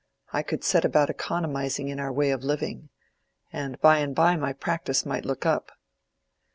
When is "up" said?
5.45-5.73